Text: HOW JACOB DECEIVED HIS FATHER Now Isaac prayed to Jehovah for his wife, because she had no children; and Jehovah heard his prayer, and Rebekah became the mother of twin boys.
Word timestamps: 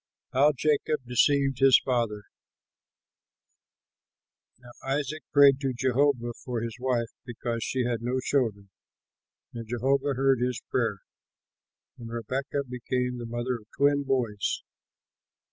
HOW 0.33 0.53
JACOB 0.57 1.05
DECEIVED 1.05 1.59
HIS 1.59 1.79
FATHER 1.85 2.23
Now 4.57 4.71
Isaac 4.83 5.21
prayed 5.31 5.59
to 5.59 5.73
Jehovah 5.77 6.33
for 6.43 6.61
his 6.61 6.75
wife, 6.79 7.11
because 7.23 7.63
she 7.63 7.83
had 7.85 8.01
no 8.01 8.19
children; 8.19 8.71
and 9.53 9.67
Jehovah 9.69 10.15
heard 10.15 10.39
his 10.41 10.59
prayer, 10.71 11.01
and 11.99 12.09
Rebekah 12.09 12.63
became 12.67 13.19
the 13.19 13.27
mother 13.27 13.57
of 13.59 13.67
twin 13.77 14.01
boys. 14.01 14.63